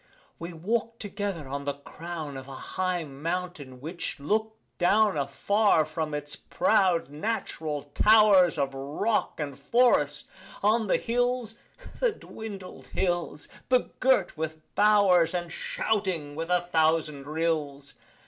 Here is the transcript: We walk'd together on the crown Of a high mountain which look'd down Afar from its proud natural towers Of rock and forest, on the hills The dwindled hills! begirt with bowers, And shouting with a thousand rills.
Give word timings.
We 0.39 0.51
walk'd 0.51 0.99
together 0.99 1.47
on 1.47 1.65
the 1.65 1.75
crown 1.75 2.35
Of 2.35 2.47
a 2.47 2.55
high 2.55 3.03
mountain 3.03 3.79
which 3.79 4.19
look'd 4.19 4.55
down 4.79 5.15
Afar 5.15 5.85
from 5.85 6.15
its 6.15 6.35
proud 6.35 7.11
natural 7.11 7.83
towers 7.93 8.57
Of 8.57 8.73
rock 8.73 9.39
and 9.39 9.59
forest, 9.59 10.27
on 10.63 10.87
the 10.87 10.97
hills 10.97 11.59
The 11.99 12.11
dwindled 12.11 12.87
hills! 12.87 13.47
begirt 13.69 14.35
with 14.35 14.57
bowers, 14.73 15.35
And 15.35 15.51
shouting 15.51 16.33
with 16.35 16.49
a 16.49 16.61
thousand 16.61 17.27
rills. 17.27 17.93